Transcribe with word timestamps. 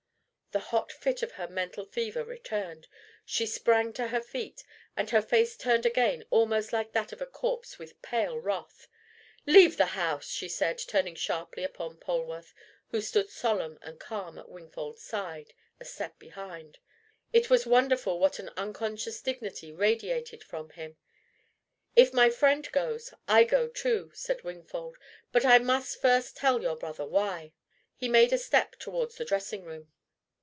The 0.51 0.59
hot 0.75 0.91
fit 0.91 1.23
of 1.23 1.31
her 1.31 1.47
mental 1.47 1.85
fever 1.85 2.25
returned. 2.25 2.89
She 3.23 3.45
sprang 3.45 3.93
to 3.93 4.07
her 4.09 4.19
feet, 4.19 4.65
and 4.97 5.09
her 5.09 5.21
face 5.21 5.55
turned 5.55 5.85
again 5.85 6.25
almost 6.29 6.73
like 6.73 6.91
that 6.91 7.13
of 7.13 7.21
a 7.21 7.25
corpse 7.25 7.79
with 7.79 8.01
pale 8.01 8.37
wrath. 8.37 8.89
"Leave 9.45 9.77
the 9.77 9.85
house!" 9.95 10.27
she 10.27 10.49
said, 10.49 10.77
turning 10.77 11.15
sharply 11.15 11.63
upon 11.63 11.95
Polwarth, 12.01 12.53
who 12.89 12.99
stood 12.99 13.29
solemn 13.29 13.79
and 13.81 13.97
calm 13.97 14.37
at 14.37 14.49
Wingfold's 14.49 15.01
side, 15.01 15.53
a 15.79 15.85
step 15.85 16.19
behind. 16.19 16.79
It 17.31 17.49
was 17.49 17.65
wonderful 17.65 18.19
what 18.19 18.37
an 18.37 18.49
unconscious 18.57 19.21
dignity 19.21 19.71
radiated 19.71 20.43
from 20.43 20.71
him. 20.71 20.97
"If 21.95 22.11
my 22.13 22.29
friend 22.29 22.69
goes, 22.73 23.13
I 23.25 23.45
go 23.45 23.69
too," 23.69 24.11
said 24.13 24.43
Wingfold. 24.43 24.97
"But 25.31 25.45
I 25.45 25.59
must 25.59 26.01
first 26.01 26.35
tell 26.35 26.61
your 26.61 26.75
brother 26.75 27.05
why." 27.05 27.53
He 27.95 28.09
made 28.09 28.33
a 28.33 28.37
step 28.37 28.75
towards 28.75 29.15
the 29.15 29.23
dressing 29.23 29.63
room. 29.63 29.93